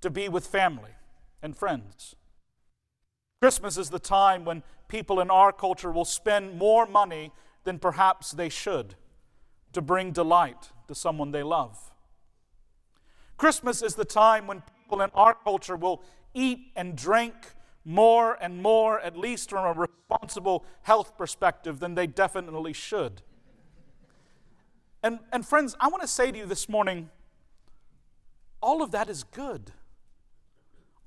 to 0.00 0.08
be 0.08 0.28
with 0.28 0.46
family 0.46 0.92
and 1.42 1.56
friends. 1.56 2.14
Christmas 3.40 3.76
is 3.76 3.90
the 3.90 3.98
time 3.98 4.44
when 4.44 4.62
people 4.86 5.18
in 5.18 5.30
our 5.30 5.52
culture 5.52 5.90
will 5.90 6.04
spend 6.04 6.56
more 6.56 6.86
money 6.86 7.32
than 7.64 7.80
perhaps 7.80 8.30
they 8.30 8.48
should 8.48 8.94
to 9.72 9.82
bring 9.82 10.12
delight 10.12 10.70
to 10.86 10.94
someone 10.94 11.32
they 11.32 11.42
love. 11.42 11.91
Christmas 13.42 13.82
is 13.82 13.96
the 13.96 14.04
time 14.04 14.46
when 14.46 14.62
people 14.78 15.02
in 15.02 15.10
our 15.14 15.34
culture 15.34 15.74
will 15.74 16.00
eat 16.32 16.70
and 16.76 16.94
drink 16.94 17.34
more 17.84 18.38
and 18.40 18.62
more, 18.62 19.00
at 19.00 19.16
least 19.16 19.50
from 19.50 19.64
a 19.64 19.72
responsible 19.72 20.64
health 20.82 21.18
perspective, 21.18 21.80
than 21.80 21.96
they 21.96 22.06
definitely 22.06 22.72
should. 22.72 23.20
And, 25.02 25.18
and 25.32 25.44
friends, 25.44 25.74
I 25.80 25.88
want 25.88 26.02
to 26.02 26.06
say 26.06 26.30
to 26.30 26.38
you 26.38 26.46
this 26.46 26.68
morning 26.68 27.10
all 28.60 28.80
of 28.80 28.92
that 28.92 29.10
is 29.10 29.24
good. 29.24 29.72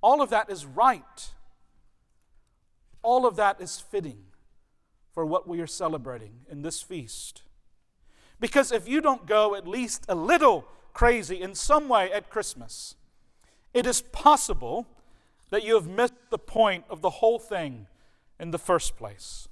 All 0.01 0.21
of 0.21 0.29
that 0.31 0.49
is 0.49 0.65
right. 0.65 1.29
All 3.01 3.25
of 3.25 3.37
that 3.37 3.61
is 3.61 3.79
fitting 3.79 4.25
for 5.13 5.25
what 5.25 5.47
we 5.47 5.61
are 5.61 5.67
celebrating 5.67 6.41
in 6.51 6.63
this 6.63 6.81
feast. 6.81 7.43
Because 8.41 8.73
if 8.73 8.89
you 8.89 8.99
don't 8.99 9.25
go 9.25 9.55
at 9.55 9.65
least 9.65 10.03
a 10.09 10.15
little 10.15 10.67
crazy 10.95 11.41
in 11.41 11.53
some 11.53 11.87
way 11.89 12.11
at 12.11 12.31
Christmas, 12.31 12.95
it 13.73 13.85
is 13.85 14.01
possible 14.01 14.87
that 15.51 15.63
you 15.63 15.75
have 15.75 15.87
missed 15.87 16.13
the 16.31 16.39
point 16.39 16.85
of 16.89 17.01
the 17.01 17.09
whole 17.09 17.37
thing 17.37 17.85
in 18.39 18.49
the 18.49 18.57
first 18.57 18.95
place. 18.95 19.49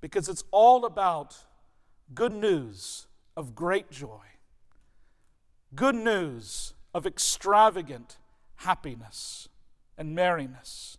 Because 0.00 0.28
it's 0.28 0.44
all 0.52 0.84
about 0.84 1.44
good 2.14 2.32
news 2.32 3.08
of 3.36 3.56
great 3.56 3.90
joy, 3.90 4.22
good 5.74 5.96
news 5.96 6.72
of 6.94 7.04
extravagant 7.04 8.16
happiness 8.56 9.48
and 9.98 10.14
merriness. 10.14 10.98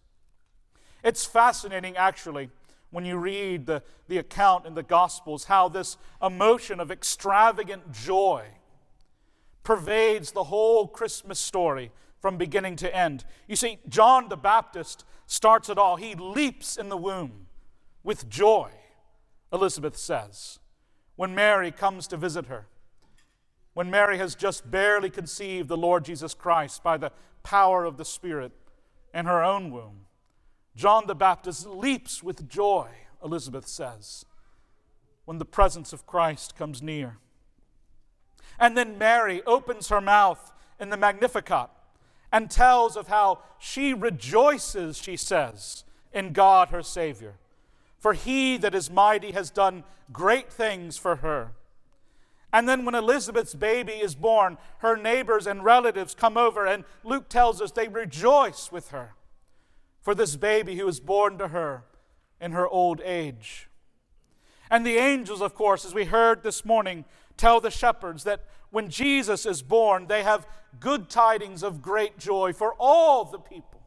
It's 1.01 1.25
fascinating, 1.25 1.95
actually, 1.95 2.49
when 2.91 3.05
you 3.05 3.17
read 3.17 3.67
the, 3.67 3.83
the 4.09 4.17
account 4.17 4.65
in 4.65 4.73
the 4.73 4.83
Gospels 4.83 5.45
how 5.45 5.69
this 5.69 5.97
emotion 6.21 6.81
of 6.81 6.91
extravagant 6.91 7.93
joy 7.93 8.47
pervades 9.67 10.31
the 10.31 10.45
whole 10.45 10.88
Christmas 10.88 11.38
story 11.38 11.91
from 12.21 12.38
beginning 12.38 12.77
to 12.77 12.95
end. 12.95 13.25
You 13.50 13.57
see, 13.57 13.79
John 13.89 14.29
the 14.29 14.38
Baptist 14.38 15.03
starts 15.25 15.67
it 15.67 15.77
all. 15.77 15.97
He 15.97 16.15
leaps 16.15 16.77
in 16.77 16.88
the 16.88 16.95
womb 16.95 17.47
with 18.01 18.29
joy, 18.29 18.69
Elizabeth 19.51 19.97
says, 19.97 20.59
when 21.17 21.36
Mary 21.36 21.69
comes 21.69 22.07
to 22.07 22.15
visit 22.15 22.45
her. 22.45 22.67
When 23.74 23.91
Mary 23.91 24.17
has 24.19 24.36
just 24.36 24.71
barely 24.71 25.09
conceived 25.09 25.67
the 25.67 25.75
Lord 25.75 26.05
Jesus 26.05 26.33
Christ 26.33 26.81
by 26.81 26.95
the 26.95 27.12
power 27.43 27.83
of 27.83 27.97
the 27.97 28.05
Spirit 28.05 28.53
in 29.13 29.25
her 29.25 29.43
own 29.43 29.69
womb. 29.69 30.05
John 30.77 31.07
the 31.07 31.13
Baptist 31.13 31.67
leaps 31.67 32.24
with 32.24 32.47
joy, 32.47 32.88
Elizabeth 33.21 33.67
says, 33.67 34.24
when 35.25 35.39
the 35.39 35.43
presence 35.45 35.91
of 35.91 36.07
Christ 36.07 36.55
comes 36.55 36.81
near. 36.81 37.17
And 38.60 38.77
then 38.77 38.98
Mary 38.98 39.42
opens 39.46 39.89
her 39.89 40.01
mouth 40.01 40.51
in 40.80 40.89
the 40.89 40.98
Magnificat 40.98 41.70
and 42.32 42.51
tells 42.51 42.98
of 42.98 43.08
how 43.08 43.39
she 43.60 43.94
rejoices, 43.94 44.98
she 44.98 45.18
says, 45.18 45.84
in 46.13 46.34
God 46.34 46.70
her 46.70 46.84
Savior. 46.84 47.36
For 48.00 48.13
he 48.13 48.58
that 48.58 48.75
is 48.75 48.92
mighty 48.92 49.32
has 49.32 49.50
done 49.50 49.84
great 50.12 50.51
things 50.51 50.98
for 50.98 51.18
her. 51.18 51.51
And 52.54 52.68
then 52.68 52.86
when 52.86 52.96
Elizabeth's 52.96 53.54
baby 53.54 53.94
is 53.94 54.16
born, 54.16 54.58
her 54.80 54.96
neighbors 54.96 55.48
and 55.48 55.63
relatives 55.63 56.16
come 56.16 56.38
over, 56.38 56.66
and 56.66 56.86
Luke 57.04 57.30
tells 57.30 57.62
us 57.62 57.72
they 57.72 57.88
rejoice 57.88 58.72
with 58.72 58.89
her 58.89 59.16
for 60.01 60.16
this 60.16 60.36
baby 60.38 60.77
who 60.77 60.86
was 60.86 61.00
born 61.00 61.38
to 61.38 61.50
her 61.50 61.84
in 62.39 62.54
her 62.54 62.68
old 62.68 63.01
age. 63.04 63.68
And 64.70 64.86
the 64.86 64.98
angels, 64.98 65.42
of 65.42 65.56
course, 65.56 65.86
as 65.86 65.94
we 65.94 66.06
heard 66.06 66.44
this 66.44 66.63
morning, 66.63 67.06
tell 67.38 67.62
the 67.62 67.72
shepherds 67.72 68.24
that 68.24 68.44
when 68.70 68.89
Jesus 68.89 69.46
is 69.46 69.62
born, 69.62 70.08
they 70.08 70.24
have 70.24 70.48
good 70.79 71.10
tidings 71.10 71.63
of 71.63 71.82
great 71.82 72.17
joy 72.17 72.53
for 72.53 72.74
all 72.79 73.24
the 73.25 73.39
people. 73.39 73.82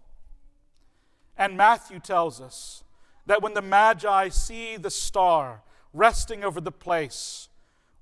And 1.36 1.56
Matthew 1.56 2.00
tells 2.00 2.40
us 2.40 2.84
that 3.26 3.42
when 3.42 3.54
the 3.54 3.62
Magi 3.62 4.28
see 4.28 4.76
the 4.76 4.90
star 4.90 5.62
resting 5.92 6.44
over 6.44 6.60
the 6.60 6.72
place 6.72 7.48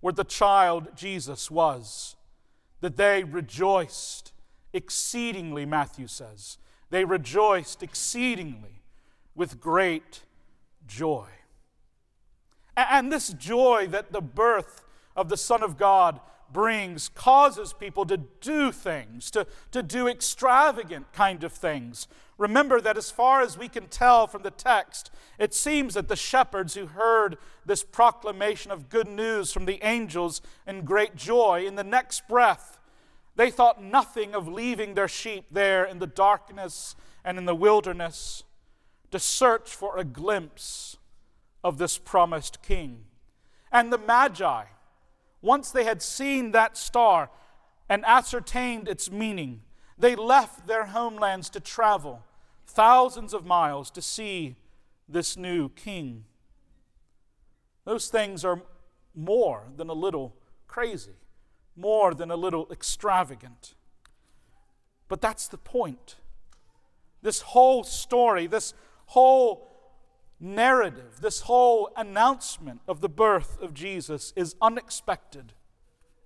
where 0.00 0.12
the 0.12 0.24
child 0.24 0.88
Jesus 0.96 1.50
was, 1.50 2.16
that 2.80 2.96
they 2.96 3.24
rejoiced 3.24 4.32
exceedingly, 4.72 5.66
Matthew 5.66 6.06
says 6.06 6.58
they 6.90 7.04
rejoiced 7.04 7.82
exceedingly 7.82 8.82
with 9.34 9.60
great 9.60 10.22
joy. 10.86 11.26
And 12.76 13.12
this 13.12 13.30
joy 13.30 13.88
that 13.90 14.12
the 14.12 14.20
birth 14.20 14.84
of 15.18 15.28
the 15.28 15.36
Son 15.36 15.62
of 15.62 15.76
God 15.76 16.20
brings 16.50 17.08
causes 17.10 17.72
people 17.72 18.06
to 18.06 18.16
do 18.16 18.72
things, 18.72 19.30
to, 19.32 19.46
to 19.72 19.82
do 19.82 20.08
extravagant 20.08 21.12
kind 21.12 21.44
of 21.44 21.52
things. 21.52 22.06
Remember 22.38 22.80
that 22.80 22.96
as 22.96 23.10
far 23.10 23.42
as 23.42 23.58
we 23.58 23.68
can 23.68 23.88
tell 23.88 24.26
from 24.26 24.42
the 24.42 24.50
text, 24.50 25.10
it 25.38 25.52
seems 25.52 25.94
that 25.94 26.08
the 26.08 26.16
shepherds 26.16 26.74
who 26.74 26.86
heard 26.86 27.36
this 27.66 27.82
proclamation 27.82 28.70
of 28.70 28.88
good 28.88 29.08
news 29.08 29.52
from 29.52 29.66
the 29.66 29.80
angels 29.82 30.40
in 30.66 30.84
great 30.84 31.16
joy, 31.16 31.66
in 31.66 31.74
the 31.74 31.84
next 31.84 32.28
breath, 32.28 32.78
they 33.34 33.50
thought 33.50 33.82
nothing 33.82 34.34
of 34.34 34.48
leaving 34.48 34.94
their 34.94 35.08
sheep 35.08 35.46
there 35.50 35.84
in 35.84 35.98
the 35.98 36.06
darkness 36.06 36.94
and 37.24 37.38
in 37.38 37.44
the 37.44 37.54
wilderness 37.54 38.44
to 39.10 39.18
search 39.18 39.68
for 39.68 39.98
a 39.98 40.04
glimpse 40.04 40.96
of 41.64 41.78
this 41.78 41.98
promised 41.98 42.62
king. 42.62 43.04
And 43.70 43.92
the 43.92 43.98
Magi, 43.98 44.64
once 45.40 45.70
they 45.70 45.84
had 45.84 46.02
seen 46.02 46.52
that 46.52 46.76
star 46.76 47.30
and 47.88 48.04
ascertained 48.04 48.88
its 48.88 49.10
meaning, 49.10 49.62
they 49.96 50.14
left 50.14 50.66
their 50.66 50.86
homelands 50.86 51.48
to 51.50 51.60
travel 51.60 52.24
thousands 52.66 53.32
of 53.32 53.46
miles 53.46 53.90
to 53.90 54.02
see 54.02 54.56
this 55.08 55.36
new 55.36 55.68
king. 55.70 56.24
Those 57.84 58.08
things 58.08 58.44
are 58.44 58.62
more 59.14 59.64
than 59.76 59.88
a 59.88 59.94
little 59.94 60.36
crazy 60.66 61.16
more 61.78 62.12
than 62.12 62.30
a 62.30 62.36
little 62.36 62.66
extravagant. 62.70 63.74
But 65.06 65.20
that's 65.20 65.48
the 65.48 65.56
point. 65.56 66.16
This 67.22 67.40
whole 67.40 67.84
story, 67.84 68.46
this 68.46 68.74
whole 69.06 69.67
narrative, 70.40 71.20
this 71.20 71.42
whole 71.42 71.90
announcement 71.96 72.80
of 72.86 73.00
the 73.00 73.08
birth 73.08 73.58
of 73.60 73.74
Jesus 73.74 74.32
is 74.36 74.54
unexpected 74.60 75.52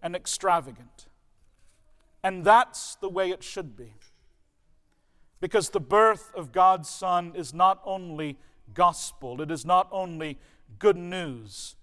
and 0.03 0.15
extravagant. 0.15 1.07
And 2.23 2.45
that's 2.45 2.97
the 2.97 3.09
way 3.09 3.31
it 3.31 3.43
should 3.43 3.77
be. 3.77 3.95
Because 5.41 5.71
the 5.71 5.81
birth 5.81 6.33
of 6.37 6.53
God's 6.53 6.89
Son 6.89 7.33
is 7.35 7.53
not 7.53 7.81
only 7.85 8.39
gospel, 8.75 9.41
it 9.41 9.51
is 9.51 9.65
not 9.65 9.89
only 9.91 10.39
good 10.79 10.97
news, 10.97 11.77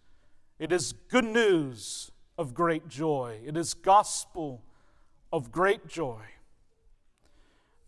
it 0.59 0.71
is 0.71 0.93
good 1.09 1.25
news 1.25 2.11
of 2.37 2.53
great 2.53 2.87
joy. 2.87 3.39
It 3.45 3.57
is 3.57 3.73
gospel 3.73 4.63
of 5.31 5.51
great 5.51 5.87
joy. 5.87 6.21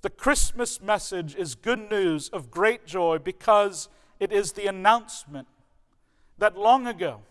The 0.01 0.09
Christmas 0.09 0.81
message 0.81 1.35
is 1.35 1.55
good 1.55 1.89
news 1.91 2.27
of 2.29 2.51
great 2.51 2.85
joy 2.85 3.19
because 3.19 3.87
it 4.21 4.31
is 4.31 4.51
the 4.51 4.67
announcement 4.67 5.47
that 6.37 6.55
long 6.55 6.85
ago, 6.85 7.21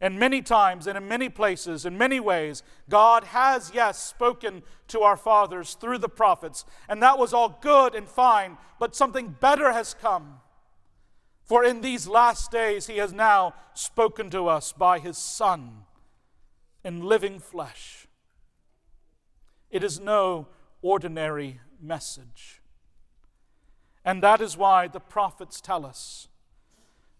and 0.00 0.18
many 0.18 0.40
times 0.40 0.86
and 0.86 0.96
in 0.96 1.06
many 1.06 1.28
places, 1.28 1.84
in 1.84 1.98
many 1.98 2.18
ways, 2.18 2.62
God 2.88 3.24
has, 3.24 3.70
yes, 3.74 4.02
spoken 4.02 4.62
to 4.88 5.02
our 5.02 5.18
fathers 5.18 5.74
through 5.74 5.98
the 5.98 6.08
prophets, 6.08 6.64
and 6.88 7.02
that 7.02 7.18
was 7.18 7.34
all 7.34 7.58
good 7.60 7.94
and 7.94 8.08
fine, 8.08 8.56
but 8.80 8.96
something 8.96 9.36
better 9.38 9.72
has 9.72 9.92
come. 9.92 10.40
For 11.44 11.62
in 11.62 11.82
these 11.82 12.08
last 12.08 12.50
days, 12.50 12.86
He 12.86 12.96
has 12.96 13.12
now 13.12 13.54
spoken 13.74 14.30
to 14.30 14.48
us 14.48 14.72
by 14.72 15.00
His 15.00 15.18
Son 15.18 15.84
in 16.82 17.02
living 17.02 17.38
flesh. 17.38 18.06
It 19.70 19.84
is 19.84 20.00
no 20.00 20.48
ordinary 20.80 21.60
message. 21.82 22.62
And 24.04 24.22
that 24.22 24.40
is 24.40 24.56
why 24.56 24.88
the 24.88 25.00
prophets 25.00 25.60
tell 25.60 25.84
us 25.84 26.28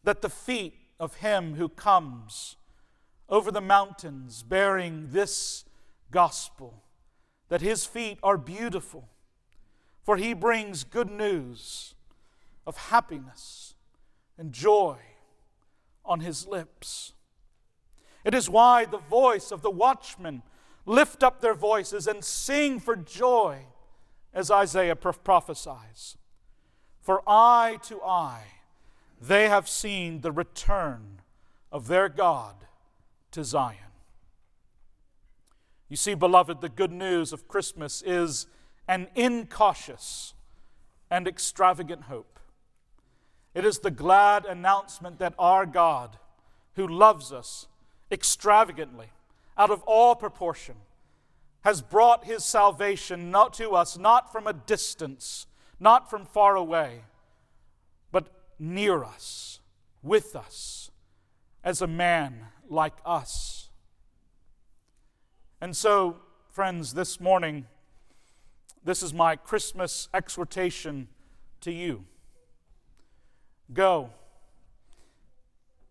that 0.04 0.22
the 0.22 0.30
feet 0.30 0.74
of 0.98 1.16
him 1.16 1.54
who 1.54 1.68
comes 1.68 2.56
over 3.28 3.50
the 3.50 3.60
mountains 3.60 4.42
bearing 4.42 5.08
this 5.10 5.64
gospel, 6.10 6.82
that 7.48 7.60
his 7.60 7.84
feet 7.84 8.18
are 8.22 8.38
beautiful, 8.38 9.08
for 10.02 10.16
he 10.16 10.32
brings 10.32 10.84
good 10.84 11.10
news 11.10 11.94
of 12.66 12.76
happiness 12.76 13.74
and 14.38 14.52
joy 14.52 14.96
on 16.04 16.20
his 16.20 16.46
lips. 16.46 17.12
It 18.24 18.34
is 18.34 18.48
why 18.48 18.86
the 18.86 18.98
voice 18.98 19.52
of 19.52 19.62
the 19.62 19.70
watchmen 19.70 20.42
lift 20.86 21.22
up 21.22 21.40
their 21.40 21.54
voices 21.54 22.06
and 22.06 22.24
sing 22.24 22.80
for 22.80 22.96
joy, 22.96 23.66
as 24.32 24.50
Isaiah 24.50 24.96
prophesies. 24.96 26.16
For 27.08 27.22
eye 27.26 27.78
to 27.84 28.02
eye 28.02 28.44
they 29.18 29.48
have 29.48 29.66
seen 29.66 30.20
the 30.20 30.30
return 30.30 31.22
of 31.72 31.86
their 31.86 32.10
God 32.10 32.54
to 33.30 33.42
Zion. 33.42 33.94
You 35.88 35.96
see, 35.96 36.12
beloved, 36.12 36.60
the 36.60 36.68
good 36.68 36.92
news 36.92 37.32
of 37.32 37.48
Christmas 37.48 38.02
is 38.02 38.46
an 38.86 39.08
incautious 39.14 40.34
and 41.10 41.26
extravagant 41.26 42.02
hope. 42.02 42.38
It 43.54 43.64
is 43.64 43.78
the 43.78 43.90
glad 43.90 44.44
announcement 44.44 45.18
that 45.18 45.32
our 45.38 45.64
God, 45.64 46.18
who 46.74 46.86
loves 46.86 47.32
us, 47.32 47.68
extravagantly, 48.12 49.12
out 49.56 49.70
of 49.70 49.82
all 49.84 50.14
proportion, 50.14 50.74
has 51.62 51.80
brought 51.80 52.26
his 52.26 52.44
salvation 52.44 53.30
not 53.30 53.54
to 53.54 53.70
us, 53.70 53.96
not 53.96 54.30
from 54.30 54.46
a 54.46 54.52
distance, 54.52 55.46
not 55.80 56.10
from 56.10 56.24
far 56.24 56.56
away, 56.56 57.02
but 58.10 58.28
near 58.58 59.04
us, 59.04 59.60
with 60.02 60.34
us, 60.34 60.90
as 61.62 61.82
a 61.82 61.86
man 61.86 62.46
like 62.68 62.94
us. 63.04 63.68
And 65.60 65.76
so, 65.76 66.16
friends, 66.50 66.94
this 66.94 67.20
morning, 67.20 67.66
this 68.84 69.02
is 69.02 69.12
my 69.12 69.36
Christmas 69.36 70.08
exhortation 70.14 71.08
to 71.60 71.72
you. 71.72 72.04
Go 73.72 74.10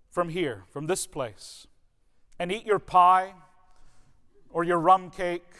from 0.09 0.29
here, 0.29 0.63
from 0.71 0.87
this 0.87 1.05
place 1.05 1.67
and 2.39 2.51
eat 2.51 2.65
your 2.65 2.79
pie 2.79 3.33
or 4.49 4.63
your 4.63 4.79
rum 4.79 5.09
cake 5.09 5.53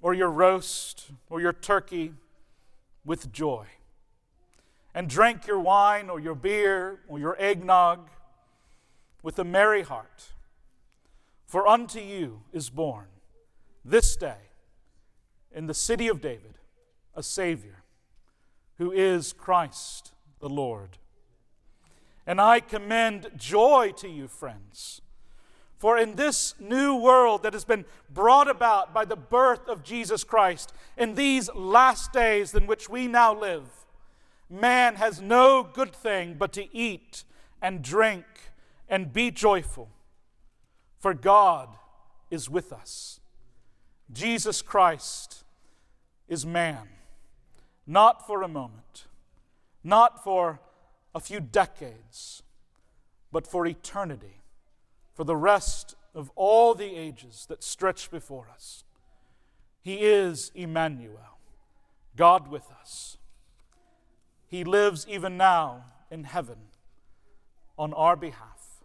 or 0.00 0.14
your 0.14 0.30
roast 0.30 1.10
or 1.28 1.40
your 1.40 1.52
turkey 1.52 2.12
with 3.04 3.32
joy. 3.32 3.66
and 4.94 5.08
drank 5.08 5.46
your 5.46 5.60
wine 5.60 6.10
or 6.10 6.18
your 6.18 6.34
beer 6.34 7.00
or 7.06 7.18
your 7.18 7.36
eggnog 7.40 8.08
with 9.22 9.38
a 9.38 9.44
merry 9.44 9.82
heart. 9.82 10.32
For 11.46 11.66
unto 11.66 12.00
you 12.00 12.42
is 12.52 12.70
born 12.70 13.06
this 13.84 14.16
day 14.16 14.50
in 15.52 15.66
the 15.66 15.74
city 15.74 16.08
of 16.08 16.20
David 16.20 16.58
a 17.14 17.22
Savior, 17.22 17.82
who 18.78 18.92
is 18.92 19.32
Christ 19.32 20.12
the 20.40 20.48
Lord. 20.48 20.98
And 22.26 22.40
I 22.40 22.60
commend 22.60 23.30
joy 23.36 23.92
to 23.96 24.08
you, 24.08 24.28
friends. 24.28 25.02
For 25.80 25.96
in 25.96 26.16
this 26.16 26.54
new 26.60 26.94
world 26.94 27.42
that 27.42 27.54
has 27.54 27.64
been 27.64 27.86
brought 28.12 28.50
about 28.50 28.92
by 28.92 29.06
the 29.06 29.16
birth 29.16 29.66
of 29.66 29.82
Jesus 29.82 30.24
Christ, 30.24 30.74
in 30.98 31.14
these 31.14 31.48
last 31.54 32.12
days 32.12 32.54
in 32.54 32.66
which 32.66 32.90
we 32.90 33.08
now 33.08 33.34
live, 33.34 33.86
man 34.50 34.96
has 34.96 35.22
no 35.22 35.62
good 35.62 35.94
thing 35.94 36.36
but 36.38 36.52
to 36.52 36.76
eat 36.76 37.24
and 37.62 37.80
drink 37.80 38.26
and 38.90 39.10
be 39.10 39.30
joyful, 39.30 39.88
for 40.98 41.14
God 41.14 41.70
is 42.30 42.50
with 42.50 42.74
us. 42.74 43.20
Jesus 44.12 44.60
Christ 44.60 45.44
is 46.28 46.44
man, 46.44 46.90
not 47.86 48.26
for 48.26 48.42
a 48.42 48.48
moment, 48.48 49.06
not 49.82 50.22
for 50.22 50.60
a 51.14 51.20
few 51.20 51.40
decades, 51.40 52.42
but 53.32 53.46
for 53.46 53.66
eternity, 53.66 54.39
for 55.20 55.24
the 55.24 55.36
rest 55.36 55.96
of 56.14 56.30
all 56.34 56.74
the 56.74 56.96
ages 56.96 57.44
that 57.50 57.62
stretch 57.62 58.10
before 58.10 58.48
us. 58.48 58.84
He 59.82 59.96
is 59.96 60.50
Emmanuel, 60.54 61.36
God 62.16 62.48
with 62.48 62.64
us. 62.80 63.18
He 64.46 64.64
lives 64.64 65.04
even 65.06 65.36
now 65.36 65.84
in 66.10 66.24
heaven 66.24 66.56
on 67.78 67.92
our 67.92 68.16
behalf. 68.16 68.82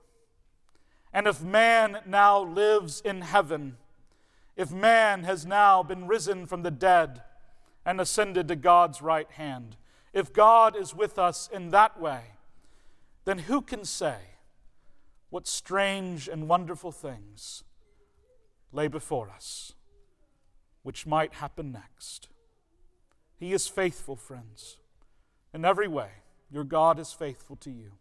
And 1.13 1.25
if 1.25 1.41
man 1.41 1.99
now 2.05 2.43
lives 2.43 2.99
in 2.99 3.21
heaven, 3.21 3.77
if 4.57 4.73
man 4.73 5.23
has 5.23 5.45
now 5.45 5.83
been 5.83 6.05
risen 6.05 6.47
from 6.47 6.63
the 6.63 6.69
dead 6.69 7.21
and 7.85 8.01
ascended 8.01 8.49
to 8.49 8.57
God's 8.57 9.01
right 9.01 9.31
hand, 9.31 9.77
if 10.11 10.33
God 10.33 10.75
is 10.75 10.93
with 10.93 11.17
us 11.17 11.49
in 11.53 11.69
that 11.69 11.97
way, 11.97 12.23
then 13.23 13.37
who 13.37 13.61
can 13.61 13.85
say 13.85 14.17
what 15.35 15.47
strange 15.47 16.29
and 16.29 16.47
wonderful 16.47 16.93
things 16.93 17.65
lay 18.71 18.87
before 18.87 19.29
us, 19.29 19.73
which 20.81 21.05
might 21.05 21.33
happen 21.33 21.73
next? 21.73 22.29
He 23.37 23.51
is 23.51 23.67
faithful, 23.67 24.15
friends. 24.15 24.77
In 25.53 25.65
every 25.65 25.89
way, 25.89 26.07
your 26.49 26.63
God 26.63 26.99
is 26.99 27.11
faithful 27.11 27.57
to 27.57 27.69
you. 27.69 27.91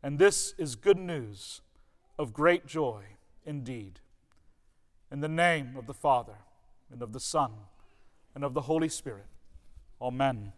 And 0.00 0.16
this 0.16 0.54
is 0.58 0.76
good 0.76 0.96
news 0.96 1.60
of 2.20 2.32
great 2.32 2.66
joy 2.66 3.02
indeed. 3.44 3.98
In 5.10 5.18
the 5.18 5.28
name 5.28 5.74
of 5.76 5.88
the 5.88 5.92
Father, 5.92 6.38
and 6.88 7.02
of 7.02 7.12
the 7.14 7.18
Son, 7.18 7.50
and 8.32 8.44
of 8.44 8.54
the 8.54 8.60
Holy 8.60 8.88
Spirit. 8.88 9.26
Amen. 10.00 10.52